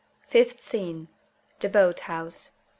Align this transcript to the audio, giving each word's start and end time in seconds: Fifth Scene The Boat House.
Fifth 0.27 0.59
Scene 0.61 1.09
The 1.59 1.69
Boat 1.69 1.99
House. 1.99 2.53